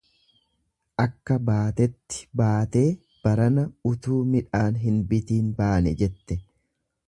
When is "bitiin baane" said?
5.13-5.97